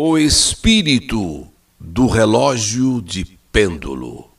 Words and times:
O 0.00 0.16
espírito 0.16 1.44
do 1.76 2.06
relógio 2.06 3.02
de 3.02 3.24
pêndulo. 3.50 4.30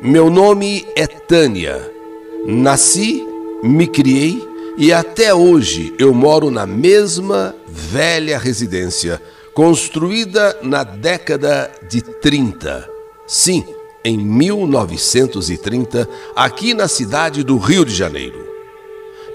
Meu 0.00 0.30
nome 0.30 0.86
é 0.96 1.06
Tânia. 1.06 1.92
Nasci, 2.46 3.22
me 3.62 3.86
criei 3.86 4.42
e 4.78 4.94
até 4.94 5.34
hoje 5.34 5.94
eu 5.98 6.14
moro 6.14 6.50
na 6.50 6.64
mesma 6.64 7.54
velha 7.68 8.38
residência, 8.38 9.20
construída 9.52 10.58
na 10.62 10.82
década 10.82 11.70
de 11.86 12.00
30. 12.00 12.88
Sim, 13.26 13.62
em 14.02 14.16
1930, 14.16 16.08
aqui 16.34 16.72
na 16.72 16.88
cidade 16.88 17.44
do 17.44 17.58
Rio 17.58 17.84
de 17.84 17.94
Janeiro. 17.94 18.42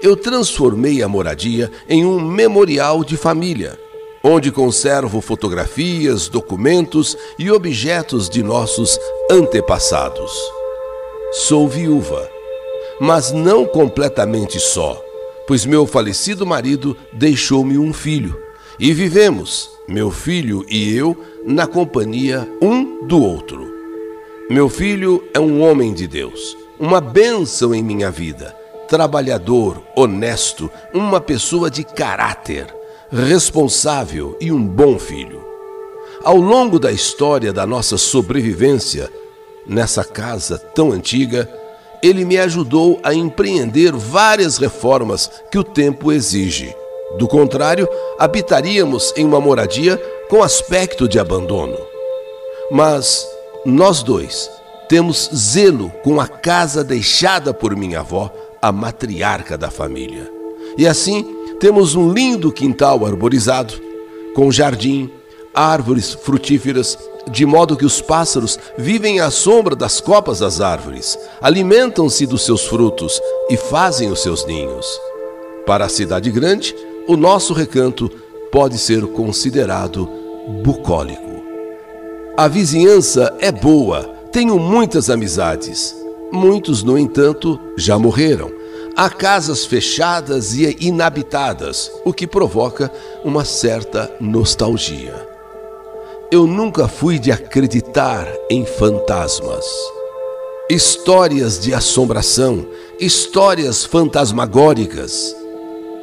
Eu 0.02 0.16
transformei 0.16 1.00
a 1.00 1.06
moradia 1.06 1.70
em 1.88 2.04
um 2.04 2.18
memorial 2.20 3.04
de 3.04 3.16
família 3.16 3.78
onde 4.22 4.52
conservo 4.52 5.20
fotografias, 5.20 6.28
documentos 6.28 7.16
e 7.38 7.50
objetos 7.50 8.28
de 8.28 8.42
nossos 8.42 8.98
antepassados. 9.30 10.32
Sou 11.32 11.68
viúva, 11.68 12.28
mas 13.00 13.32
não 13.32 13.64
completamente 13.64 14.60
só, 14.60 15.02
pois 15.46 15.66
meu 15.66 15.86
falecido 15.86 16.46
marido 16.46 16.96
deixou-me 17.12 17.76
um 17.78 17.92
filho 17.92 18.40
e 18.78 18.92
vivemos, 18.92 19.70
meu 19.88 20.10
filho 20.10 20.64
e 20.68 20.96
eu, 20.96 21.16
na 21.44 21.66
companhia 21.66 22.48
um 22.60 23.06
do 23.06 23.20
outro. 23.20 23.70
Meu 24.48 24.68
filho 24.68 25.24
é 25.34 25.40
um 25.40 25.62
homem 25.62 25.92
de 25.92 26.06
Deus, 26.06 26.56
uma 26.78 27.00
bênção 27.00 27.74
em 27.74 27.82
minha 27.82 28.10
vida, 28.10 28.54
trabalhador, 28.88 29.82
honesto, 29.96 30.70
uma 30.92 31.20
pessoa 31.20 31.70
de 31.70 31.84
caráter 31.84 32.81
responsável 33.12 34.34
e 34.40 34.50
um 34.50 34.66
bom 34.66 34.98
filho. 34.98 35.44
Ao 36.24 36.36
longo 36.36 36.78
da 36.78 36.90
história 36.90 37.52
da 37.52 37.66
nossa 37.66 37.98
sobrevivência 37.98 39.12
nessa 39.66 40.02
casa 40.02 40.56
tão 40.56 40.92
antiga, 40.92 41.48
ele 42.02 42.24
me 42.24 42.38
ajudou 42.38 42.98
a 43.02 43.12
empreender 43.12 43.92
várias 43.92 44.56
reformas 44.56 45.30
que 45.50 45.58
o 45.58 45.64
tempo 45.64 46.10
exige. 46.10 46.74
Do 47.18 47.28
contrário, 47.28 47.86
habitaríamos 48.18 49.12
em 49.14 49.26
uma 49.26 49.40
moradia 49.40 50.00
com 50.30 50.42
aspecto 50.42 51.06
de 51.06 51.18
abandono. 51.18 51.76
Mas 52.70 53.28
nós 53.66 54.02
dois 54.02 54.50
temos 54.88 55.28
zelo 55.34 55.90
com 56.02 56.18
a 56.18 56.26
casa 56.26 56.82
deixada 56.82 57.52
por 57.52 57.76
minha 57.76 58.00
avó, 58.00 58.32
a 58.60 58.72
matriarca 58.72 59.58
da 59.58 59.70
família. 59.70 60.30
E 60.78 60.86
assim, 60.86 61.41
temos 61.62 61.94
um 61.94 62.12
lindo 62.12 62.50
quintal 62.50 63.06
arborizado, 63.06 63.74
com 64.34 64.50
jardim, 64.50 65.08
árvores 65.54 66.12
frutíferas, 66.12 66.98
de 67.30 67.46
modo 67.46 67.76
que 67.76 67.84
os 67.84 68.00
pássaros 68.00 68.58
vivem 68.76 69.20
à 69.20 69.30
sombra 69.30 69.76
das 69.76 70.00
copas 70.00 70.40
das 70.40 70.60
árvores, 70.60 71.16
alimentam-se 71.40 72.26
dos 72.26 72.44
seus 72.44 72.64
frutos 72.64 73.20
e 73.48 73.56
fazem 73.56 74.10
os 74.10 74.20
seus 74.20 74.44
ninhos. 74.44 74.84
Para 75.64 75.84
a 75.84 75.88
cidade 75.88 76.32
grande, 76.32 76.74
o 77.06 77.16
nosso 77.16 77.52
recanto 77.52 78.10
pode 78.50 78.76
ser 78.76 79.06
considerado 79.06 80.10
bucólico. 80.64 81.44
A 82.36 82.48
vizinhança 82.48 83.36
é 83.38 83.52
boa, 83.52 84.02
tenho 84.32 84.58
muitas 84.58 85.08
amizades. 85.08 85.94
Muitos, 86.32 86.82
no 86.82 86.98
entanto, 86.98 87.56
já 87.76 87.96
morreram 87.96 88.61
Há 88.94 89.08
casas 89.08 89.64
fechadas 89.64 90.52
e 90.52 90.76
inabitadas, 90.80 91.90
o 92.04 92.12
que 92.12 92.26
provoca 92.26 92.92
uma 93.24 93.42
certa 93.42 94.10
nostalgia. 94.20 95.14
Eu 96.30 96.46
nunca 96.46 96.86
fui 96.86 97.18
de 97.18 97.32
acreditar 97.32 98.26
em 98.50 98.66
fantasmas. 98.66 99.64
Histórias 100.68 101.58
de 101.58 101.72
assombração, 101.72 102.66
histórias 103.00 103.82
fantasmagóricas. 103.82 105.34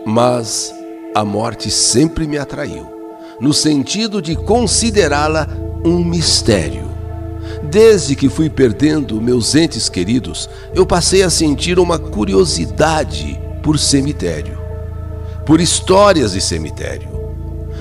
Mas 0.04 0.74
a 1.14 1.24
morte 1.24 1.70
sempre 1.70 2.26
me 2.26 2.40
atraiu, 2.40 2.88
no 3.40 3.54
sentido 3.54 4.20
de 4.20 4.36
considerá-la 4.36 5.48
um 5.86 6.04
mistério. 6.04 6.89
Desde 7.64 8.16
que 8.16 8.30
fui 8.30 8.50
perdendo 8.50 9.22
meus 9.22 9.54
entes 9.54 9.90
queridos, 9.90 10.50
eu 10.74 10.86
passei 10.86 11.24
a 11.24 11.30
sentir 11.30 11.78
uma 11.78 12.00
curiosidade 12.00 13.40
por 13.62 13.78
cemitério, 13.78 14.58
por 15.46 15.60
histórias 15.60 16.32
de 16.32 16.42
cemitério. 16.42 17.10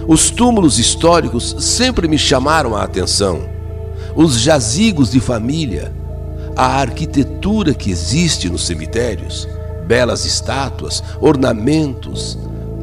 Os 0.06 0.30
túmulos 0.30 0.78
históricos 0.78 1.54
sempre 1.60 2.08
me 2.08 2.18
chamaram 2.18 2.74
a 2.74 2.82
atenção. 2.82 3.48
Os 4.16 4.40
jazigos 4.40 5.10
de 5.10 5.20
família, 5.20 5.92
a 6.56 6.80
arquitetura 6.80 7.72
que 7.72 7.90
existe 7.90 8.50
nos 8.50 8.66
cemitérios, 8.66 9.46
belas 9.86 10.24
estátuas, 10.24 11.02
ornamentos, 11.20 12.36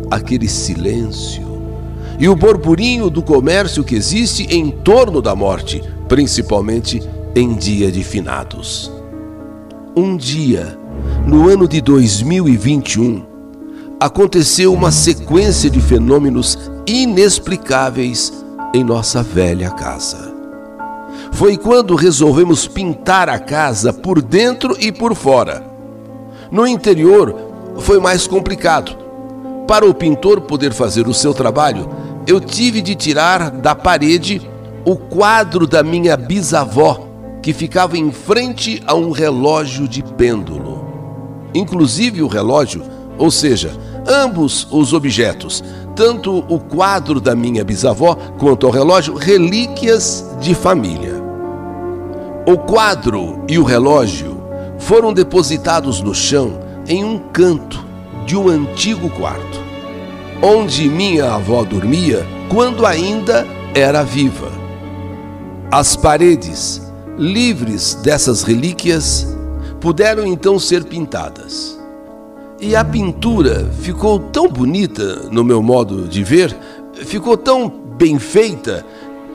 aquele 0.10 0.48
silêncio 0.48 1.56
e 2.18 2.30
o 2.30 2.36
burburinho 2.36 3.10
do 3.10 3.22
comércio 3.22 3.84
que 3.84 3.96
existe 3.96 4.44
em 4.50 4.72
torno 4.72 5.22
da 5.22 5.36
morte, 5.36 5.84
principalmente 6.08 7.02
em 7.36 7.54
dia 7.54 7.92
de 7.92 8.04
finados. 8.04 8.92
Um 9.96 10.16
dia, 10.16 10.78
no 11.26 11.50
ano 11.50 11.68
de 11.68 11.82
2021, 11.82 13.26
aconteceu 14.00 14.74
uma 14.74 14.92
sequência 14.92 15.70
de 15.70 15.80
fenômenos 15.80 16.58
inexplicáveis 16.86 18.32
em 18.74 18.84
nossa 18.84 19.24
velha 19.24 19.72
casa. 19.72 20.34
Foi 21.32 21.58
quando 21.58 21.96
resolvemos 21.96 22.68
pintar 22.68 23.30
a 23.30 23.40
casa 23.40 23.92
por 23.92 24.22
dentro 24.22 24.76
e 24.80 24.92
por 24.92 25.16
fora. 25.16 25.64
No 26.52 26.68
interior 26.68 27.36
foi 27.80 28.00
mais 28.00 28.28
complicado. 28.28 28.96
Para 29.68 29.86
o 29.86 29.94
pintor 29.94 30.42
poder 30.42 30.72
fazer 30.72 31.08
o 31.08 31.14
seu 31.14 31.34
trabalho, 31.34 31.90
eu 32.28 32.40
tive 32.40 32.82
de 32.82 32.96
tirar 32.96 33.50
da 33.50 33.74
parede 33.74 34.42
o 34.86 34.96
quadro 34.96 35.66
da 35.66 35.82
minha 35.82 36.16
bisavó, 36.16 37.08
que 37.42 37.54
ficava 37.54 37.98
em 37.98 38.12
frente 38.12 38.84
a 38.86 38.94
um 38.94 39.10
relógio 39.10 39.88
de 39.88 40.04
pêndulo. 40.04 40.86
Inclusive 41.56 42.22
o 42.22 42.28
relógio, 42.28 42.84
ou 43.18 43.32
seja, 43.32 43.72
ambos 44.08 44.68
os 44.72 44.94
objetos, 44.94 45.64
tanto 45.96 46.46
o 46.48 46.60
quadro 46.60 47.20
da 47.20 47.36
minha 47.36 47.64
bisavó 47.64 48.16
quanto 48.38 48.68
o 48.68 48.70
relógio, 48.70 49.16
relíquias 49.16 50.24
de 50.40 50.54
família. 50.54 51.16
O 52.46 52.56
quadro 52.58 53.44
e 53.50 53.58
o 53.58 53.64
relógio 53.64 54.40
foram 54.78 55.12
depositados 55.12 56.00
no 56.00 56.14
chão 56.14 56.60
em 56.88 57.04
um 57.04 57.18
canto 57.18 57.84
de 58.24 58.38
um 58.38 58.50
antigo 58.50 59.10
quarto, 59.10 59.60
onde 60.44 60.88
minha 60.88 61.34
avó 61.34 61.64
dormia 61.64 62.24
quando 62.50 62.86
ainda 62.86 63.48
era 63.74 64.04
viva. 64.04 64.65
As 65.78 65.94
paredes, 65.94 66.82
livres 67.18 67.96
dessas 67.96 68.44
relíquias, 68.44 69.28
puderam 69.82 70.26
então 70.26 70.58
ser 70.58 70.86
pintadas. 70.86 71.78
E 72.62 72.78
a 72.78 72.86
pintura 72.86 73.70
ficou 73.82 74.18
tão 74.18 74.48
bonita, 74.48 75.28
no 75.30 75.44
meu 75.44 75.62
modo 75.62 76.08
de 76.08 76.24
ver, 76.24 76.56
ficou 76.94 77.36
tão 77.36 77.68
bem 77.68 78.18
feita, 78.18 78.86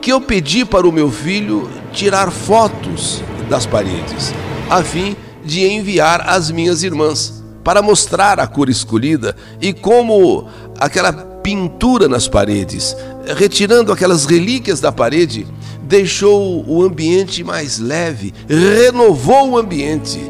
que 0.01 0.11
eu 0.11 0.19
pedi 0.19 0.65
para 0.65 0.87
o 0.87 0.91
meu 0.91 1.11
filho 1.11 1.69
tirar 1.93 2.31
fotos 2.31 3.21
das 3.47 3.67
paredes, 3.67 4.33
a 4.67 4.81
fim 4.81 5.15
de 5.45 5.63
enviar 5.67 6.27
às 6.27 6.49
minhas 6.49 6.81
irmãs, 6.81 7.43
para 7.63 7.83
mostrar 7.83 8.39
a 8.39 8.47
cor 8.47 8.67
escolhida 8.67 9.35
e 9.61 9.71
como 9.73 10.47
aquela 10.79 11.13
pintura 11.13 12.07
nas 12.07 12.27
paredes, 12.27 12.97
retirando 13.37 13.91
aquelas 13.91 14.25
relíquias 14.25 14.79
da 14.79 14.91
parede, 14.91 15.45
deixou 15.91 16.63
o 16.65 16.81
ambiente 16.81 17.43
mais 17.43 17.77
leve, 17.77 18.33
renovou 18.47 19.49
o 19.49 19.57
ambiente. 19.57 20.21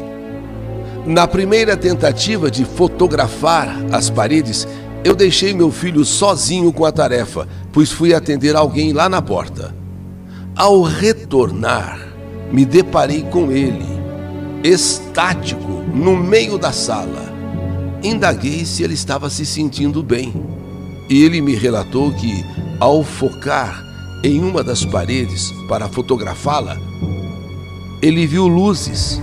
Na 1.06 1.28
primeira 1.28 1.76
tentativa 1.76 2.50
de 2.50 2.64
fotografar 2.64 3.72
as 3.92 4.10
paredes, 4.10 4.66
eu 5.04 5.14
deixei 5.14 5.54
meu 5.54 5.70
filho 5.70 6.04
sozinho 6.04 6.72
com 6.72 6.84
a 6.84 6.90
tarefa, 6.90 7.46
pois 7.72 7.92
fui 7.92 8.12
atender 8.12 8.56
alguém 8.56 8.92
lá 8.92 9.08
na 9.08 9.22
porta. 9.22 9.72
Ao 10.56 10.82
retornar, 10.82 12.08
me 12.50 12.64
deparei 12.64 13.22
com 13.22 13.52
ele, 13.52 13.86
estático, 14.64 15.84
no 15.94 16.16
meio 16.16 16.58
da 16.58 16.72
sala. 16.72 17.32
Indaguei 18.02 18.64
se 18.64 18.82
ele 18.82 18.94
estava 18.94 19.30
se 19.30 19.46
sentindo 19.46 20.02
bem. 20.02 20.34
E 21.08 21.22
ele 21.22 21.40
me 21.40 21.54
relatou 21.54 22.12
que, 22.12 22.44
ao 22.80 23.04
focar 23.04 23.81
em 24.22 24.42
uma 24.42 24.62
das 24.62 24.84
paredes 24.84 25.52
para 25.68 25.88
fotografá-la, 25.88 26.78
ele 28.00 28.26
viu 28.26 28.46
luzes, 28.46 29.20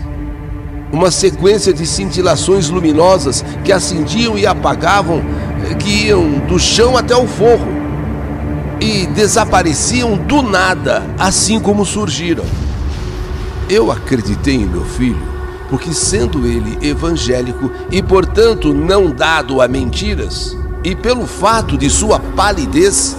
uma 0.92 1.12
sequência 1.12 1.74
de 1.74 1.86
cintilações 1.86 2.70
luminosas 2.70 3.44
que 3.64 3.72
acendiam 3.72 4.38
e 4.38 4.46
apagavam, 4.46 5.22
que 5.80 6.08
iam 6.08 6.40
do 6.48 6.58
chão 6.60 6.98
até 6.98 7.16
o 7.16 7.28
forro. 7.28 7.68
e 8.82 9.06
desapareciam 9.08 10.16
do 10.18 10.42
nada, 10.42 11.04
assim 11.18 11.60
como 11.60 11.86
surgiram. 11.86 12.46
Eu 13.70 13.92
acreditei 13.92 14.56
em 14.56 14.66
meu 14.66 14.86
filho, 14.86 15.22
porque 15.70 15.94
sendo 15.94 16.48
ele 16.48 16.78
evangélico 16.82 17.70
e, 17.92 18.02
portanto, 18.02 18.74
não 18.74 19.12
dado 19.12 19.62
a 19.62 19.68
mentiras, 19.68 20.58
e 20.84 20.96
pelo 20.96 21.28
fato 21.28 21.78
de 21.78 21.90
sua 21.90 22.20
palidez, 22.20 23.18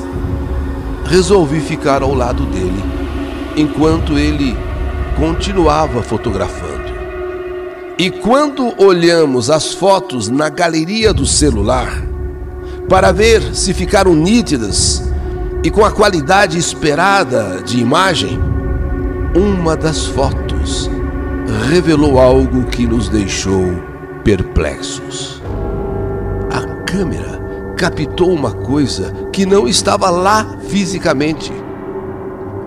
resolvi 1.10 1.60
ficar 1.60 2.02
ao 2.02 2.14
lado 2.14 2.44
dele 2.46 2.84
enquanto 3.56 4.16
ele 4.16 4.56
continuava 5.18 6.02
fotografando. 6.02 6.88
E 7.98 8.10
quando 8.10 8.72
olhamos 8.80 9.50
as 9.50 9.74
fotos 9.74 10.28
na 10.28 10.48
galeria 10.48 11.12
do 11.12 11.26
celular, 11.26 11.90
para 12.88 13.10
ver 13.10 13.54
se 13.54 13.74
ficaram 13.74 14.14
nítidas 14.14 15.02
e 15.64 15.70
com 15.70 15.84
a 15.84 15.90
qualidade 15.90 16.56
esperada 16.56 17.60
de 17.62 17.80
imagem, 17.80 18.38
uma 19.34 19.76
das 19.76 20.06
fotos 20.06 20.88
revelou 21.68 22.20
algo 22.20 22.64
que 22.66 22.86
nos 22.86 23.08
deixou 23.08 23.64
perplexos. 24.22 25.42
A 26.50 26.84
câmera 26.84 27.39
captou 27.80 28.30
uma 28.30 28.52
coisa 28.52 29.10
que 29.32 29.46
não 29.46 29.66
estava 29.66 30.10
lá 30.10 30.58
fisicamente. 30.68 31.50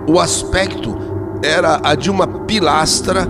O 0.08 0.20
aspecto 0.20 0.98
era 1.44 1.80
a 1.84 1.94
de 1.94 2.10
uma 2.10 2.26
pilastra 2.26 3.28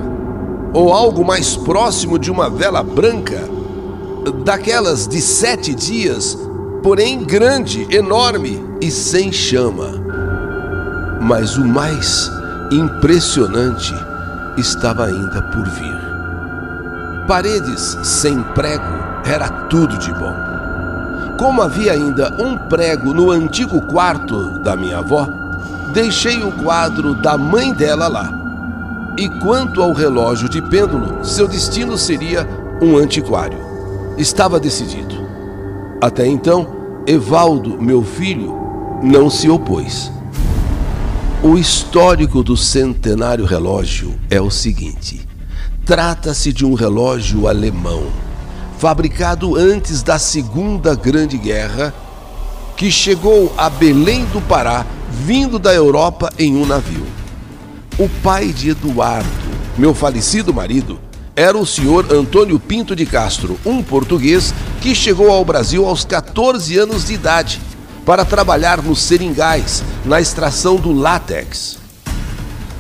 ou 0.73 0.93
algo 0.93 1.25
mais 1.25 1.57
próximo 1.57 2.17
de 2.17 2.31
uma 2.31 2.49
vela 2.49 2.81
branca, 2.81 3.43
daquelas 4.45 5.09
de 5.09 5.19
sete 5.19 5.75
dias, 5.75 6.37
porém 6.81 7.21
grande, 7.21 7.85
enorme 7.93 8.63
e 8.79 8.89
sem 8.89 9.29
chama. 9.29 9.91
Mas 11.19 11.57
o 11.57 11.65
mais 11.65 12.31
impressionante 12.71 13.93
estava 14.57 15.07
ainda 15.07 15.41
por 15.51 15.65
vir. 15.65 17.27
Paredes 17.27 17.97
sem 18.03 18.41
prego 18.55 18.85
era 19.25 19.49
tudo 19.67 19.97
de 19.97 20.13
bom. 20.13 20.52
Como 21.37 21.61
havia 21.61 21.93
ainda 21.93 22.35
um 22.39 22.57
prego 22.69 23.13
no 23.13 23.31
antigo 23.31 23.81
quarto 23.87 24.59
da 24.59 24.75
minha 24.75 24.99
avó, 24.99 25.27
deixei 25.93 26.43
o 26.43 26.51
quadro 26.63 27.15
da 27.15 27.37
mãe 27.37 27.73
dela 27.73 28.07
lá. 28.07 29.13
E 29.17 29.29
quanto 29.41 29.81
ao 29.81 29.93
relógio 29.93 30.49
de 30.49 30.61
pêndulo, 30.61 31.23
seu 31.23 31.47
destino 31.47 31.97
seria 31.97 32.47
um 32.81 32.97
antiquário. 32.97 33.57
Estava 34.17 34.59
decidido. 34.59 35.15
Até 36.01 36.25
então, 36.27 36.67
Evaldo, 37.05 37.81
meu 37.81 38.03
filho, 38.03 38.53
não 39.01 39.29
se 39.29 39.49
opôs. 39.49 40.11
O 41.43 41.57
histórico 41.57 42.41
do 42.41 42.55
centenário 42.55 43.43
relógio 43.43 44.15
é 44.29 44.39
o 44.39 44.49
seguinte: 44.49 45.27
trata-se 45.85 46.53
de 46.53 46.65
um 46.65 46.73
relógio 46.73 47.47
alemão, 47.47 48.03
fabricado 48.83 49.55
antes 49.55 50.03
da 50.03 50.19
Segunda 50.19 50.93
Grande 50.93 51.37
Guerra, 51.37 51.93
que 52.75 52.91
chegou 52.91 53.53
a 53.57 53.69
Belém 53.69 54.25
do 54.25 54.41
Pará, 54.41 54.85
vindo 55.09 55.57
da 55.57 55.73
Europa 55.73 56.29
em 56.37 56.53
um 56.57 56.65
navio. 56.65 57.05
O 57.97 58.09
pai 58.21 58.47
de 58.49 58.71
Eduardo, 58.71 59.29
meu 59.77 59.93
falecido 59.93 60.53
marido, 60.53 60.99
era 61.33 61.57
o 61.57 61.65
senhor 61.65 62.11
Antônio 62.11 62.59
Pinto 62.59 62.93
de 62.93 63.05
Castro, 63.05 63.57
um 63.65 63.81
português 63.81 64.53
que 64.81 64.93
chegou 64.93 65.31
ao 65.31 65.45
Brasil 65.45 65.87
aos 65.87 66.03
14 66.03 66.77
anos 66.77 67.07
de 67.07 67.13
idade 67.13 67.61
para 68.05 68.25
trabalhar 68.25 68.81
nos 68.81 69.01
seringais, 69.01 69.81
na 70.03 70.19
extração 70.19 70.75
do 70.75 70.91
látex. 70.91 71.77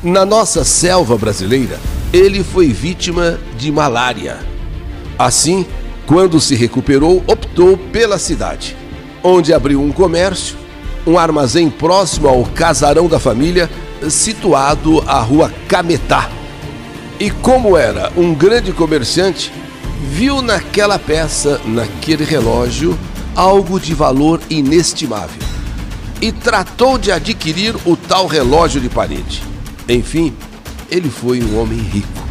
Na 0.03 0.25
nossa 0.25 0.65
selva 0.65 1.17
brasileira, 1.17 1.79
ele 2.11 2.43
foi 2.43 2.73
vítima 2.73 3.39
de 3.57 3.71
malária. 3.71 4.37
Assim, 5.17 5.65
quando 6.05 6.39
se 6.39 6.55
recuperou, 6.55 7.23
optou 7.27 7.77
pela 7.77 8.17
cidade, 8.17 8.75
onde 9.23 9.53
abriu 9.53 9.81
um 9.81 9.91
comércio, 9.91 10.55
um 11.05 11.17
armazém 11.17 11.69
próximo 11.69 12.27
ao 12.27 12.43
casarão 12.45 13.07
da 13.07 13.19
família, 13.19 13.69
situado 14.09 15.01
à 15.07 15.19
rua 15.19 15.51
Cametá. 15.67 16.29
E 17.19 17.29
como 17.29 17.77
era 17.77 18.11
um 18.17 18.33
grande 18.33 18.71
comerciante, 18.71 19.51
viu 20.09 20.41
naquela 20.41 20.99
peça, 20.99 21.59
naquele 21.65 22.23
relógio, 22.23 22.97
algo 23.35 23.79
de 23.79 23.93
valor 23.93 24.39
inestimável 24.49 25.41
e 26.23 26.31
tratou 26.31 26.97
de 26.97 27.11
adquirir 27.11 27.75
o 27.85 27.97
tal 27.97 28.27
relógio 28.27 28.79
de 28.79 28.87
parede. 28.87 29.43
Enfim, 29.89 30.33
ele 30.89 31.09
foi 31.09 31.43
um 31.43 31.59
homem 31.59 31.79
rico, 31.79 32.23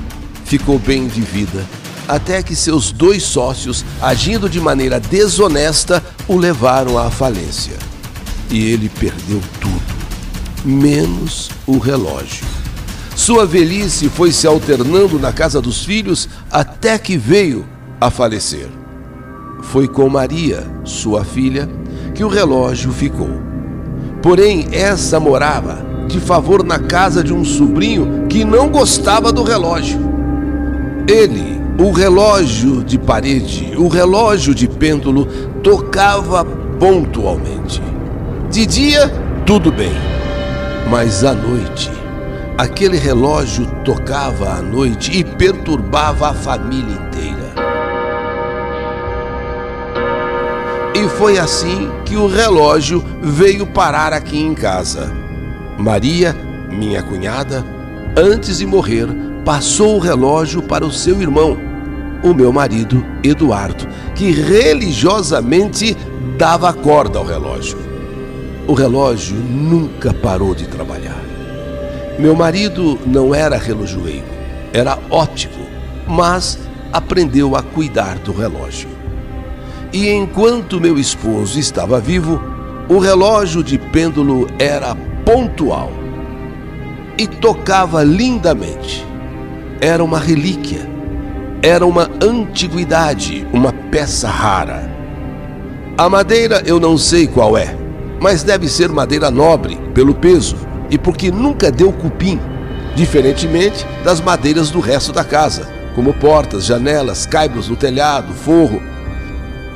ficou 0.46 0.78
bem 0.78 1.06
de 1.06 1.20
vida, 1.20 1.66
até 2.06 2.42
que 2.42 2.54
seus 2.54 2.90
dois 2.90 3.22
sócios, 3.22 3.84
agindo 4.00 4.48
de 4.48 4.60
maneira 4.60 4.98
desonesta, 4.98 6.02
o 6.28 6.36
levaram 6.36 6.98
à 6.98 7.10
falência. 7.10 7.76
E 8.50 8.70
ele 8.70 8.88
perdeu 8.88 9.40
tudo, 9.60 9.94
menos 10.64 11.50
o 11.66 11.78
relógio. 11.78 12.44
Sua 13.14 13.46
velhice 13.46 14.08
foi 14.08 14.32
se 14.32 14.46
alternando 14.46 15.18
na 15.18 15.32
casa 15.32 15.60
dos 15.60 15.84
filhos 15.84 16.28
até 16.50 16.98
que 16.98 17.16
veio 17.16 17.66
a 18.00 18.10
falecer. 18.10 18.68
Foi 19.62 19.86
com 19.86 20.08
Maria, 20.08 20.66
sua 20.84 21.24
filha, 21.24 21.68
que 22.14 22.24
o 22.24 22.28
relógio 22.28 22.92
ficou. 22.92 23.30
Porém, 24.22 24.68
essa 24.72 25.20
morava 25.20 25.84
de 26.08 26.20
favor 26.20 26.64
na 26.64 26.78
casa 26.78 27.22
de 27.22 27.32
um 27.32 27.44
sobrinho 27.44 28.26
que 28.28 28.44
não 28.44 28.68
gostava 28.68 29.32
do 29.32 29.42
relógio. 29.42 29.98
Ele, 31.08 31.51
o 31.78 31.90
relógio 31.90 32.84
de 32.84 32.98
parede, 32.98 33.72
o 33.76 33.88
relógio 33.88 34.54
de 34.54 34.68
pêndulo, 34.68 35.26
tocava 35.62 36.44
pontualmente. 36.78 37.82
De 38.50 38.66
dia, 38.66 39.08
tudo 39.46 39.72
bem, 39.72 39.92
mas 40.90 41.24
à 41.24 41.32
noite, 41.32 41.90
aquele 42.58 42.98
relógio 42.98 43.66
tocava 43.84 44.50
à 44.50 44.60
noite 44.60 45.16
e 45.16 45.24
perturbava 45.24 46.30
a 46.30 46.34
família 46.34 46.94
inteira. 46.94 47.52
E 50.94 51.08
foi 51.16 51.38
assim 51.38 51.90
que 52.04 52.16
o 52.16 52.26
relógio 52.26 53.02
veio 53.22 53.66
parar 53.66 54.12
aqui 54.12 54.38
em 54.38 54.54
casa. 54.54 55.10
Maria, 55.78 56.36
minha 56.68 57.02
cunhada, 57.02 57.64
antes 58.14 58.58
de 58.58 58.66
morrer, 58.66 59.08
passou 59.44 59.96
o 59.96 59.98
relógio 59.98 60.62
para 60.62 60.84
o 60.84 60.92
seu 60.92 61.20
irmão, 61.20 61.71
o 62.22 62.34
meu 62.34 62.52
marido 62.52 63.04
Eduardo, 63.22 63.86
que 64.14 64.30
religiosamente 64.30 65.96
dava 66.36 66.72
corda 66.72 67.18
ao 67.18 67.24
relógio. 67.24 67.78
O 68.66 68.74
relógio 68.74 69.36
nunca 69.36 70.12
parou 70.12 70.54
de 70.54 70.66
trabalhar. 70.66 71.20
Meu 72.18 72.34
marido 72.36 72.98
não 73.06 73.34
era 73.34 73.56
relojoeiro, 73.56 74.26
era 74.72 74.98
óptico, 75.10 75.60
mas 76.06 76.58
aprendeu 76.92 77.56
a 77.56 77.62
cuidar 77.62 78.18
do 78.18 78.32
relógio. 78.32 78.88
E 79.92 80.08
enquanto 80.10 80.80
meu 80.80 80.98
esposo 80.98 81.58
estava 81.58 82.00
vivo, 82.00 82.40
o 82.88 82.98
relógio 82.98 83.62
de 83.62 83.78
pêndulo 83.78 84.46
era 84.58 84.94
pontual 85.24 85.90
e 87.18 87.26
tocava 87.26 88.02
lindamente. 88.02 89.06
Era 89.80 90.02
uma 90.02 90.18
relíquia, 90.18 90.88
era 91.62 91.84
uma 91.86 92.10
antiguidade, 92.22 93.46
uma 93.52 93.72
peça 93.72 94.28
rara. 94.28 94.90
A 95.98 96.08
madeira 96.08 96.62
eu 96.64 96.80
não 96.80 96.96
sei 96.96 97.26
qual 97.26 97.56
é, 97.56 97.76
mas 98.20 98.42
deve 98.42 98.68
ser 98.68 98.88
madeira 98.88 99.30
nobre 99.30 99.76
pelo 99.92 100.14
peso 100.14 100.56
e 100.90 100.96
porque 100.96 101.30
nunca 101.30 101.70
deu 101.70 101.92
cupim, 101.92 102.40
diferentemente 102.94 103.86
das 104.04 104.20
madeiras 104.20 104.70
do 104.70 104.80
resto 104.80 105.12
da 105.12 105.24
casa, 105.24 105.68
como 105.94 106.14
portas, 106.14 106.64
janelas, 106.64 107.26
caibros 107.26 107.68
no 107.68 107.76
telhado, 107.76 108.32
forro 108.32 108.80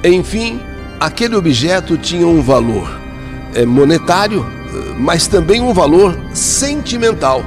enfim, 0.05 0.61
aquele 1.01 1.35
objeto 1.35 1.97
tinha 1.97 2.27
um 2.27 2.41
valor 2.41 2.89
é, 3.55 3.65
monetário, 3.65 4.47
mas 4.97 5.27
também 5.27 5.61
um 5.61 5.73
valor 5.73 6.17
sentimental. 6.33 7.45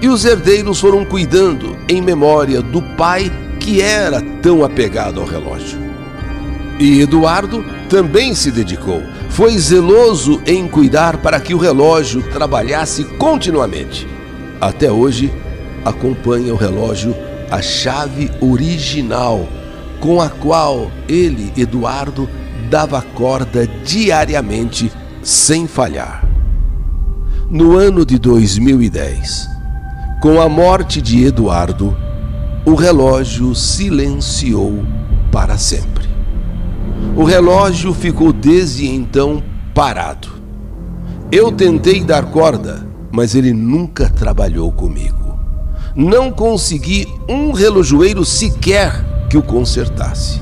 E 0.00 0.08
os 0.08 0.24
herdeiros 0.24 0.78
foram 0.78 1.04
cuidando 1.04 1.76
em 1.88 2.02
memória 2.02 2.60
do 2.60 2.82
pai 2.82 3.32
que 3.60 3.80
era 3.80 4.20
tão 4.42 4.64
apegado 4.64 5.20
ao 5.20 5.26
relógio. 5.26 5.78
E 6.78 7.00
Eduardo 7.00 7.64
também 7.88 8.34
se 8.34 8.50
dedicou, 8.50 9.02
foi 9.30 9.56
zeloso 9.58 10.40
em 10.46 10.68
cuidar 10.68 11.18
para 11.18 11.40
que 11.40 11.54
o 11.54 11.58
relógio 11.58 12.22
trabalhasse 12.22 13.04
continuamente. 13.04 14.06
Até 14.60 14.90
hoje, 14.90 15.32
acompanha 15.84 16.52
o 16.52 16.56
relógio 16.56 17.14
a 17.50 17.62
chave 17.62 18.30
original 18.40 19.46
com 20.00 20.20
a 20.20 20.28
qual 20.28 20.90
ele, 21.08 21.52
Eduardo, 21.56 22.28
dava 22.68 23.00
corda 23.00 23.66
diariamente 23.84 24.92
sem 25.22 25.66
falhar. 25.66 26.26
No 27.50 27.76
ano 27.76 28.04
de 28.04 28.18
2010, 28.18 29.48
com 30.20 30.40
a 30.40 30.48
morte 30.48 31.00
de 31.00 31.24
Eduardo, 31.24 31.96
o 32.66 32.74
relógio 32.74 33.54
silenciou 33.54 34.84
para 35.30 35.56
sempre. 35.56 36.04
O 37.16 37.22
relógio 37.22 37.94
ficou 37.94 38.32
desde 38.32 38.88
então 38.88 39.40
parado. 39.72 40.28
Eu 41.30 41.52
tentei 41.52 42.02
dar 42.02 42.24
corda, 42.32 42.84
mas 43.12 43.36
ele 43.36 43.52
nunca 43.52 44.10
trabalhou 44.10 44.72
comigo. 44.72 45.38
Não 45.94 46.32
consegui 46.32 47.06
um 47.28 47.52
relojoeiro 47.52 48.24
sequer 48.24 48.92
que 49.30 49.38
o 49.38 49.42
consertasse. 49.42 50.40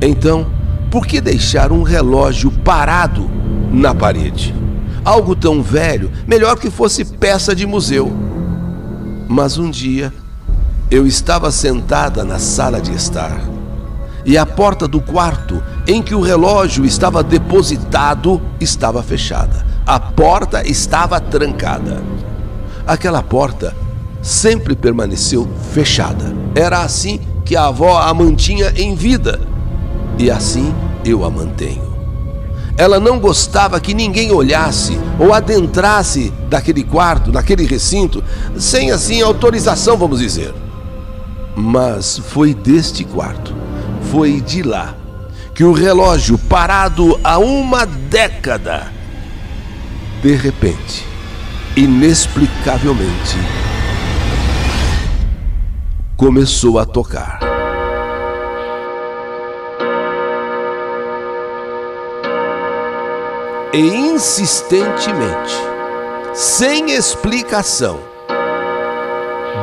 Então, 0.00 0.46
por 0.90 1.06
que 1.06 1.20
deixar 1.20 1.70
um 1.70 1.82
relógio 1.82 2.50
parado 2.50 3.30
na 3.70 3.94
parede? 3.94 4.54
Algo 5.04 5.36
tão 5.36 5.62
velho, 5.62 6.10
melhor 6.26 6.58
que 6.58 6.70
fosse 6.70 7.04
peça 7.04 7.54
de 7.54 7.66
museu. 7.66 8.10
Mas 9.28 9.58
um 9.58 9.70
dia, 9.70 10.12
eu 10.90 11.06
estava 11.06 11.50
sentada 11.50 12.24
na 12.24 12.38
sala 12.38 12.80
de 12.80 12.92
estar 12.94 13.40
e 14.26 14.36
a 14.36 14.44
porta 14.44 14.88
do 14.88 15.00
quarto 15.00 15.62
em 15.86 16.02
que 16.02 16.12
o 16.12 16.20
relógio 16.20 16.84
estava 16.84 17.22
depositado 17.22 18.42
estava 18.60 19.00
fechada. 19.00 19.64
A 19.86 20.00
porta 20.00 20.66
estava 20.68 21.20
trancada. 21.20 22.02
Aquela 22.84 23.22
porta 23.22 23.72
sempre 24.20 24.74
permaneceu 24.74 25.48
fechada. 25.72 26.34
Era 26.56 26.80
assim 26.80 27.20
que 27.44 27.54
a 27.54 27.66
avó 27.66 27.98
a 27.98 28.12
mantinha 28.12 28.72
em 28.76 28.96
vida 28.96 29.40
e 30.18 30.28
assim 30.28 30.74
eu 31.04 31.24
a 31.24 31.30
mantenho. 31.30 31.94
Ela 32.76 32.98
não 32.98 33.20
gostava 33.20 33.78
que 33.78 33.94
ninguém 33.94 34.32
olhasse 34.32 34.98
ou 35.20 35.32
adentrasse 35.32 36.32
daquele 36.50 36.82
quarto, 36.82 37.30
daquele 37.30 37.64
recinto, 37.64 38.22
sem 38.58 38.90
assim 38.90 39.22
autorização, 39.22 39.96
vamos 39.96 40.18
dizer. 40.18 40.52
Mas 41.58 42.18
foi 42.18 42.52
deste 42.52 43.02
quarto, 43.02 43.54
foi 44.10 44.42
de 44.42 44.62
lá, 44.62 44.94
que 45.54 45.64
o 45.64 45.72
relógio, 45.72 46.36
parado 46.36 47.18
há 47.24 47.38
uma 47.38 47.86
década, 47.86 48.92
de 50.20 50.34
repente, 50.34 51.06
inexplicavelmente, 51.74 53.38
começou 56.14 56.78
a 56.78 56.84
tocar. 56.84 57.40
E 63.72 63.80
insistentemente, 63.80 65.54
sem 66.34 66.90
explicação, 66.90 68.15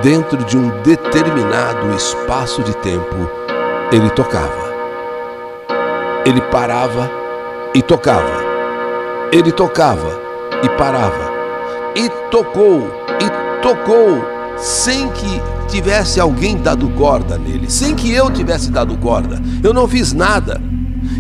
dentro 0.04 0.44
de 0.44 0.58
um 0.58 0.70
determinado 0.84 1.96
espaço 1.96 2.62
de 2.62 2.76
tempo, 2.78 3.16
ele 3.90 4.10
tocava. 4.10 4.74
Ele 6.26 6.42
parava 6.42 7.10
e 7.74 7.82
tocava. 7.82 8.44
Ele 9.32 9.52
tocava 9.52 10.20
e 10.62 10.70
parava. 10.78 11.32
E 11.96 12.10
tocou 12.30 12.82
e 13.22 13.62
tocou 13.62 14.22
sem 14.58 15.08
que 15.10 15.42
tivesse 15.70 16.20
alguém 16.20 16.58
dado 16.58 16.90
corda 16.90 17.38
nele, 17.38 17.70
sem 17.70 17.96
que 17.96 18.12
eu 18.12 18.30
tivesse 18.30 18.70
dado 18.70 18.98
corda. 18.98 19.42
Eu 19.64 19.74
não 19.74 19.88
fiz 19.88 20.12
nada. 20.12 20.62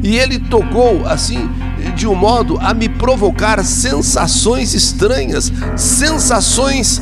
E 0.03 0.17
ele 0.17 0.37
tocou 0.37 1.05
assim, 1.05 1.49
de 1.95 2.05
um 2.05 2.15
modo 2.15 2.57
a 2.61 2.73
me 2.73 2.89
provocar 2.89 3.63
sensações 3.63 4.73
estranhas, 4.73 5.51
sensações 5.77 7.01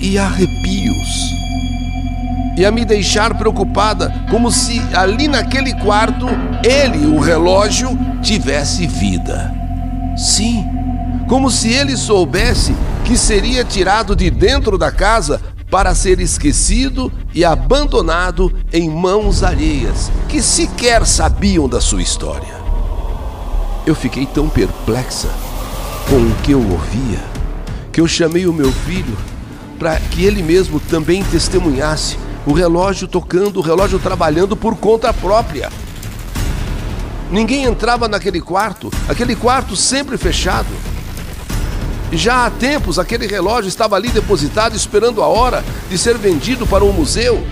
e 0.00 0.18
arrepios. 0.18 1.34
E 2.56 2.64
a 2.64 2.70
me 2.70 2.84
deixar 2.84 3.34
preocupada, 3.34 4.12
como 4.30 4.50
se 4.50 4.80
ali 4.94 5.28
naquele 5.28 5.74
quarto 5.74 6.26
ele, 6.62 7.06
o 7.06 7.18
relógio, 7.18 7.98
tivesse 8.22 8.86
vida. 8.86 9.54
Sim, 10.16 10.66
como 11.28 11.50
se 11.50 11.72
ele 11.72 11.96
soubesse 11.96 12.74
que 13.04 13.16
seria 13.16 13.64
tirado 13.64 14.14
de 14.14 14.30
dentro 14.30 14.76
da 14.76 14.90
casa 14.90 15.40
para 15.70 15.94
ser 15.94 16.20
esquecido 16.20 17.12
e 17.32 17.44
abandonado 17.44 18.52
em 18.72 18.90
mãos 18.90 19.42
alheias 19.42 20.10
que 20.28 20.42
sequer 20.42 21.06
sabiam 21.06 21.68
da 21.68 21.80
sua 21.80 22.02
história. 22.02 22.60
Eu 23.86 23.94
fiquei 23.94 24.26
tão 24.26 24.48
perplexa 24.48 25.28
com 26.08 26.16
o 26.16 26.34
que 26.42 26.52
eu 26.52 26.60
ouvia 26.60 27.30
que 27.92 28.00
eu 28.00 28.06
chamei 28.06 28.46
o 28.46 28.52
meu 28.52 28.72
filho 28.72 29.16
para 29.80 29.98
que 29.98 30.26
ele 30.26 30.42
mesmo 30.42 30.78
também 30.78 31.24
testemunhasse 31.24 32.18
o 32.46 32.52
relógio 32.52 33.08
tocando, 33.08 33.56
o 33.60 33.62
relógio 33.62 33.98
trabalhando 33.98 34.54
por 34.54 34.76
conta 34.76 35.10
própria. 35.10 35.70
Ninguém 37.30 37.64
entrava 37.64 38.06
naquele 38.06 38.42
quarto, 38.42 38.92
aquele 39.08 39.34
quarto 39.34 39.74
sempre 39.74 40.18
fechado. 40.18 40.68
Já 42.12 42.44
há 42.44 42.50
tempos 42.50 42.98
aquele 42.98 43.26
relógio 43.26 43.68
estava 43.68 43.96
ali 43.96 44.10
depositado 44.10 44.76
esperando 44.76 45.22
a 45.22 45.26
hora 45.26 45.64
de 45.88 45.96
ser 45.96 46.18
vendido 46.18 46.66
para 46.66 46.84
um 46.84 46.92
museu. 46.92 47.42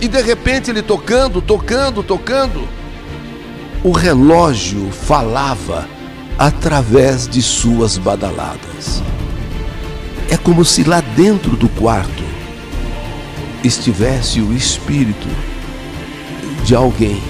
E 0.00 0.06
de 0.06 0.22
repente 0.22 0.70
ele 0.70 0.82
tocando, 0.82 1.42
tocando, 1.42 2.04
tocando. 2.04 2.68
O 3.82 3.90
relógio 3.90 4.92
falava 4.92 5.88
através 6.38 7.26
de 7.26 7.42
suas 7.42 7.98
badaladas. 7.98 9.02
É 10.30 10.36
como 10.36 10.64
se 10.64 10.84
lá 10.84 11.00
dentro 11.00 11.56
do 11.56 11.68
quarto 11.68 12.24
estivesse 13.62 14.40
o 14.40 14.52
espírito 14.52 15.28
de 16.64 16.74
alguém, 16.74 17.22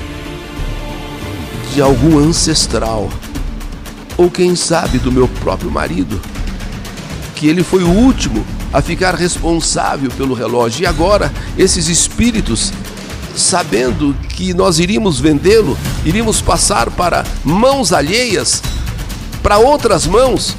de 1.73 1.83
algum 1.83 2.19
ancestral, 2.19 3.09
ou 4.17 4.31
quem 4.31 4.55
sabe 4.55 4.99
do 4.99 5.11
meu 5.11 5.27
próprio 5.27 5.71
marido, 5.71 6.21
que 7.35 7.49
ele 7.49 7.63
foi 7.63 7.83
o 7.83 7.91
último 7.91 8.45
a 8.73 8.81
ficar 8.81 9.15
responsável 9.15 10.11
pelo 10.11 10.35
relógio. 10.35 10.83
E 10.83 10.87
agora, 10.87 11.33
esses 11.59 11.89
espíritos, 11.89 12.73
sabendo 13.37 14.15
que 14.31 14.55
nós 14.55 14.79
iríamos 14.79 15.21
vendê-lo, 15.21 15.77
iríamos 16.05 16.41
passar 16.41 16.91
para 16.91 17.25
mãos 17.45 17.93
alheias, 17.93 18.63
para 19.43 19.59
outras 19.59 20.07
mãos, 20.07 20.57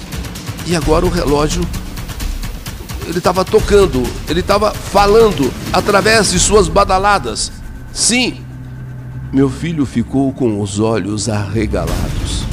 e 0.66 0.76
agora 0.76 1.06
o 1.06 1.10
relógio 1.10 1.62
ele 3.08 3.18
estava 3.18 3.46
tocando, 3.46 4.04
ele 4.28 4.40
estava 4.40 4.72
falando 4.72 5.52
através 5.72 6.32
de 6.32 6.40
suas 6.40 6.68
badaladas. 6.68 7.52
Sim, 7.94 8.38
meu 9.32 9.50
filho 9.50 9.86
ficou 9.86 10.32
com 10.34 10.62
os 10.62 10.80
olhos 10.80 11.30
arregalados. 11.30 12.44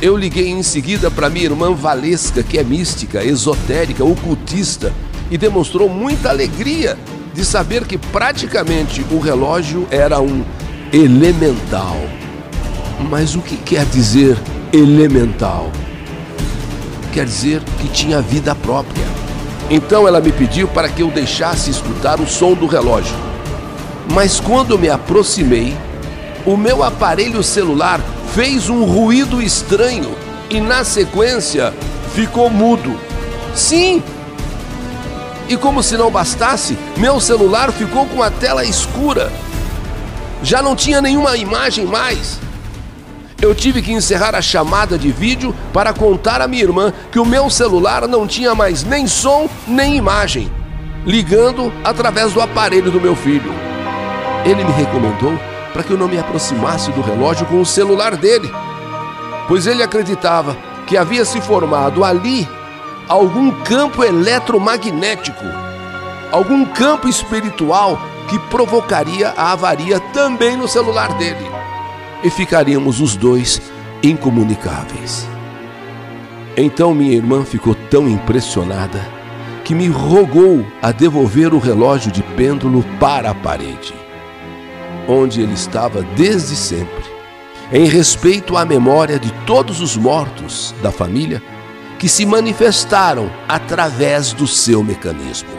Eu 0.00 0.16
liguei 0.16 0.48
em 0.48 0.62
seguida 0.62 1.10
para 1.10 1.30
minha 1.30 1.46
irmã 1.46 1.72
Valesca, 1.72 2.42
que 2.42 2.58
é 2.58 2.64
mística, 2.64 3.24
esotérica, 3.24 4.04
ocultista, 4.04 4.92
e 5.30 5.38
demonstrou 5.38 5.88
muita 5.88 6.28
alegria 6.28 6.98
de 7.32 7.44
saber 7.44 7.84
que 7.86 7.96
praticamente 7.96 9.04
o 9.10 9.18
relógio 9.18 9.86
era 9.90 10.20
um 10.20 10.44
elemental. 10.92 11.96
Mas 13.10 13.34
o 13.34 13.40
que 13.40 13.56
quer 13.56 13.84
dizer 13.86 14.36
elemental? 14.72 15.70
Quer 17.12 17.24
dizer 17.24 17.62
que 17.80 17.88
tinha 17.88 18.20
vida 18.20 18.54
própria. 18.54 19.25
Então 19.68 20.06
ela 20.06 20.20
me 20.20 20.30
pediu 20.30 20.68
para 20.68 20.88
que 20.88 21.02
eu 21.02 21.10
deixasse 21.10 21.70
escutar 21.70 22.20
o 22.20 22.26
som 22.26 22.54
do 22.54 22.66
relógio. 22.66 23.16
Mas 24.12 24.38
quando 24.38 24.78
me 24.78 24.88
aproximei, 24.88 25.76
o 26.44 26.56
meu 26.56 26.84
aparelho 26.84 27.42
celular 27.42 28.00
fez 28.32 28.68
um 28.68 28.84
ruído 28.84 29.42
estranho 29.42 30.14
e, 30.48 30.60
na 30.60 30.84
sequência, 30.84 31.74
ficou 32.14 32.48
mudo. 32.48 32.98
Sim! 33.54 34.02
E 35.48 35.56
como 35.56 35.82
se 35.82 35.96
não 35.96 36.10
bastasse, 36.10 36.78
meu 36.96 37.20
celular 37.20 37.72
ficou 37.72 38.06
com 38.06 38.22
a 38.22 38.30
tela 38.30 38.64
escura. 38.64 39.32
Já 40.42 40.62
não 40.62 40.76
tinha 40.76 41.00
nenhuma 41.00 41.36
imagem 41.36 41.86
mais. 41.86 42.38
Eu 43.40 43.54
tive 43.54 43.82
que 43.82 43.92
encerrar 43.92 44.34
a 44.34 44.40
chamada 44.40 44.96
de 44.96 45.12
vídeo 45.12 45.54
para 45.70 45.92
contar 45.92 46.40
à 46.40 46.48
minha 46.48 46.62
irmã 46.62 46.92
que 47.12 47.18
o 47.18 47.24
meu 47.24 47.50
celular 47.50 48.08
não 48.08 48.26
tinha 48.26 48.54
mais 48.54 48.82
nem 48.82 49.06
som 49.06 49.48
nem 49.66 49.94
imagem, 49.96 50.50
ligando 51.04 51.70
através 51.84 52.32
do 52.32 52.40
aparelho 52.40 52.90
do 52.90 53.00
meu 53.00 53.14
filho. 53.14 53.52
Ele 54.42 54.64
me 54.64 54.72
recomendou 54.72 55.38
para 55.70 55.82
que 55.82 55.90
eu 55.90 55.98
não 55.98 56.08
me 56.08 56.18
aproximasse 56.18 56.90
do 56.92 57.02
relógio 57.02 57.44
com 57.46 57.60
o 57.60 57.66
celular 57.66 58.16
dele, 58.16 58.50
pois 59.46 59.66
ele 59.66 59.82
acreditava 59.82 60.56
que 60.86 60.96
havia 60.96 61.24
se 61.24 61.38
formado 61.42 62.04
ali 62.04 62.48
algum 63.06 63.50
campo 63.64 64.02
eletromagnético, 64.02 65.44
algum 66.32 66.64
campo 66.64 67.06
espiritual 67.06 68.00
que 68.28 68.38
provocaria 68.48 69.34
a 69.36 69.52
avaria 69.52 70.00
também 70.14 70.56
no 70.56 70.66
celular 70.66 71.12
dele 71.18 71.46
e 72.26 72.30
ficaríamos 72.30 73.00
os 73.00 73.14
dois 73.14 73.62
incomunicáveis. 74.02 75.28
Então 76.56 76.92
minha 76.92 77.14
irmã 77.14 77.44
ficou 77.44 77.72
tão 77.88 78.08
impressionada 78.08 79.00
que 79.62 79.76
me 79.76 79.86
rogou 79.86 80.66
a 80.82 80.90
devolver 80.90 81.54
o 81.54 81.58
relógio 81.60 82.10
de 82.10 82.24
pêndulo 82.24 82.84
para 82.98 83.30
a 83.30 83.34
parede, 83.34 83.94
onde 85.06 85.40
ele 85.40 85.54
estava 85.54 86.02
desde 86.16 86.56
sempre, 86.56 87.04
em 87.72 87.86
respeito 87.86 88.56
à 88.56 88.64
memória 88.64 89.20
de 89.20 89.30
todos 89.46 89.80
os 89.80 89.96
mortos 89.96 90.74
da 90.82 90.90
família 90.90 91.40
que 91.96 92.08
se 92.08 92.26
manifestaram 92.26 93.30
através 93.48 94.32
do 94.32 94.48
seu 94.48 94.82
mecanismo. 94.82 95.50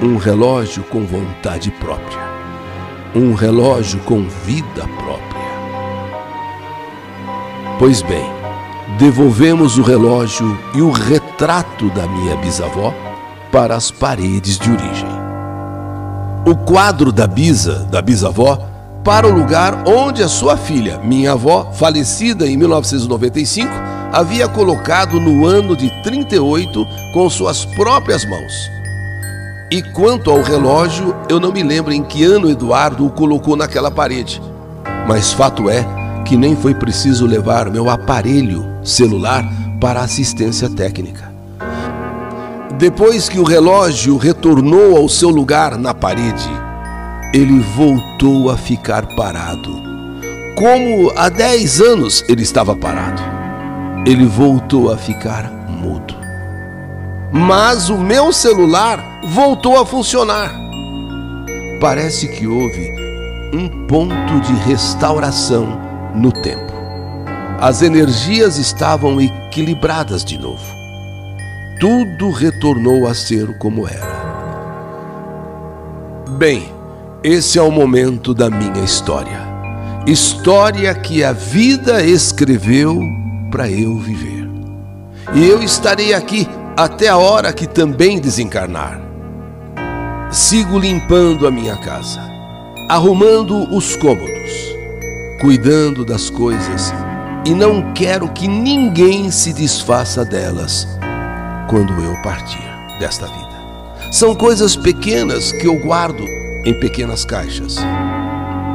Um 0.00 0.16
relógio 0.16 0.84
com 0.84 1.04
vontade 1.04 1.72
própria, 1.72 2.33
um 3.14 3.32
relógio 3.34 4.00
com 4.00 4.28
vida 4.44 4.88
própria. 4.98 5.44
Pois 7.78 8.02
bem, 8.02 8.28
devolvemos 8.98 9.78
o 9.78 9.82
relógio 9.82 10.58
e 10.74 10.82
o 10.82 10.90
retrato 10.90 11.88
da 11.90 12.06
minha 12.06 12.36
bisavó 12.36 12.92
para 13.52 13.76
as 13.76 13.90
paredes 13.90 14.58
de 14.58 14.70
origem. 14.70 15.08
O 16.46 16.56
quadro 16.56 17.12
da 17.12 17.26
bisa, 17.26 17.86
da 17.90 18.02
bisavó, 18.02 18.58
para 19.04 19.28
o 19.28 19.30
lugar 19.30 19.84
onde 19.86 20.22
a 20.22 20.28
sua 20.28 20.56
filha, 20.56 20.98
minha 20.98 21.32
avó, 21.32 21.70
falecida 21.72 22.46
em 22.46 22.56
1995, 22.56 23.70
havia 24.12 24.48
colocado 24.48 25.20
no 25.20 25.46
ano 25.46 25.76
de 25.76 25.90
38 26.02 26.86
com 27.12 27.28
suas 27.30 27.64
próprias 27.64 28.24
mãos. 28.24 28.52
E 29.74 29.82
quanto 29.82 30.30
ao 30.30 30.40
relógio, 30.40 31.16
eu 31.28 31.40
não 31.40 31.50
me 31.50 31.60
lembro 31.60 31.92
em 31.92 32.00
que 32.00 32.22
ano 32.22 32.48
Eduardo 32.48 33.04
o 33.04 33.10
colocou 33.10 33.56
naquela 33.56 33.90
parede. 33.90 34.40
Mas 35.08 35.32
fato 35.32 35.68
é 35.68 35.84
que 36.24 36.36
nem 36.36 36.54
foi 36.54 36.72
preciso 36.72 37.26
levar 37.26 37.68
meu 37.68 37.90
aparelho 37.90 38.64
celular 38.84 39.44
para 39.80 39.98
assistência 39.98 40.70
técnica. 40.70 41.28
Depois 42.78 43.28
que 43.28 43.40
o 43.40 43.42
relógio 43.42 44.16
retornou 44.16 44.96
ao 44.96 45.08
seu 45.08 45.30
lugar 45.30 45.76
na 45.76 45.92
parede, 45.92 46.48
ele 47.34 47.58
voltou 47.58 48.50
a 48.52 48.56
ficar 48.56 49.04
parado. 49.16 49.72
Como 50.54 51.10
há 51.16 51.28
10 51.28 51.80
anos 51.80 52.24
ele 52.28 52.44
estava 52.44 52.76
parado. 52.76 53.20
Ele 54.06 54.24
voltou 54.24 54.92
a 54.92 54.96
ficar 54.96 55.50
mudo. 55.68 56.23
Mas 57.36 57.90
o 57.90 57.98
meu 57.98 58.32
celular 58.32 59.20
voltou 59.24 59.76
a 59.76 59.84
funcionar. 59.84 60.54
Parece 61.80 62.28
que 62.28 62.46
houve 62.46 62.94
um 63.52 63.86
ponto 63.88 64.40
de 64.40 64.52
restauração 64.52 65.76
no 66.14 66.30
tempo. 66.30 66.72
As 67.58 67.82
energias 67.82 68.56
estavam 68.56 69.20
equilibradas 69.20 70.24
de 70.24 70.38
novo. 70.38 70.62
Tudo 71.80 72.30
retornou 72.30 73.04
a 73.08 73.14
ser 73.14 73.58
como 73.58 73.88
era. 73.88 74.14
Bem, 76.38 76.72
esse 77.24 77.58
é 77.58 77.62
o 77.62 77.72
momento 77.72 78.32
da 78.32 78.48
minha 78.48 78.84
história. 78.84 79.40
História 80.06 80.94
que 80.94 81.24
a 81.24 81.32
vida 81.32 82.00
escreveu 82.00 82.96
para 83.50 83.68
eu 83.68 83.98
viver. 83.98 84.48
E 85.34 85.44
eu 85.44 85.60
estarei 85.64 86.14
aqui 86.14 86.46
até 86.76 87.08
a 87.08 87.16
hora 87.16 87.52
que 87.52 87.66
também 87.66 88.20
desencarnar. 88.20 89.00
Sigo 90.30 90.78
limpando 90.78 91.46
a 91.46 91.50
minha 91.50 91.76
casa, 91.76 92.20
arrumando 92.88 93.72
os 93.74 93.96
cômodos 93.96 94.74
cuidando 95.44 96.06
das 96.06 96.30
coisas 96.30 96.90
e 97.44 97.50
não 97.50 97.92
quero 97.92 98.30
que 98.30 98.48
ninguém 98.48 99.30
se 99.30 99.52
desfaça 99.52 100.24
delas 100.24 100.88
quando 101.68 101.92
eu 102.02 102.16
partir 102.22 102.64
desta 102.98 103.26
vida. 103.26 104.10
São 104.10 104.34
coisas 104.34 104.74
pequenas 104.74 105.52
que 105.52 105.66
eu 105.66 105.78
guardo 105.80 106.24
em 106.64 106.72
pequenas 106.80 107.26
caixas. 107.26 107.76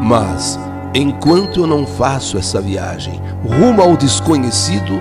Mas, 0.04 0.60
enquanto 0.94 1.62
eu 1.62 1.66
não 1.66 1.88
faço 1.88 2.38
essa 2.38 2.62
viagem 2.62 3.20
rumo 3.44 3.82
ao 3.82 3.98
desconhecido, 3.98 5.00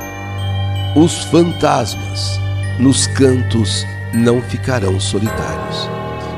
os 0.97 1.25
fantasmas 1.25 2.41
nos 2.79 3.07
cantos 3.09 3.87
não 4.13 4.41
ficarão 4.41 4.99
solitários 4.99 5.89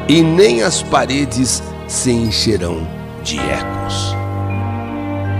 e 0.08 0.22
nem 0.22 0.62
as 0.62 0.82
paredes 0.82 1.62
se 1.86 2.10
encherão 2.10 2.86
de 3.22 3.38
ecos. 3.38 4.16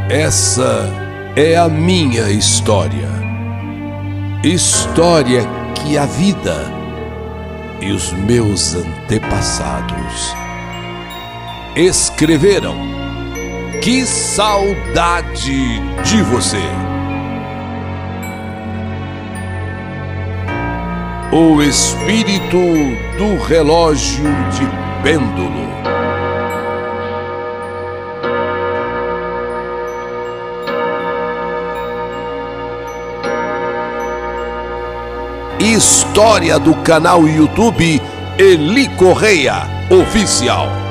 Essa 0.09 0.89
é 1.35 1.57
a 1.57 1.69
minha 1.69 2.31
história. 2.31 3.09
História 4.45 5.43
que 5.75 5.97
a 5.99 6.07
vida 6.07 6.57
e 7.81 7.91
os 7.91 8.13
meus 8.13 8.75
antepassados 8.75 10.35
escreveram. 11.75 12.77
Que 13.83 14.05
saudade 14.05 15.81
de 16.05 16.23
você! 16.23 17.00
O 21.33 21.63
espírito 21.63 22.59
do 23.17 23.41
relógio 23.45 24.25
de 24.51 24.67
pêndulo. 25.01 25.71
História 35.61 36.59
do 36.59 36.75
canal 36.83 37.29
YouTube 37.29 38.03
Eli 38.37 38.89
Correia 38.97 39.69
Oficial. 39.89 40.90